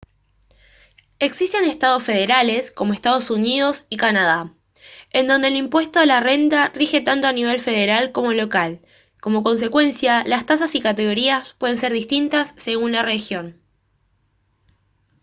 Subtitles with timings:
[1.19, 4.51] existen estados federales como estados unidos y canadá
[5.11, 8.81] en donde el impuesto a la renta rige tanto a nivel federal como local
[9.21, 13.61] como consecuencia las tasas y categorías pueden ser distintas según la región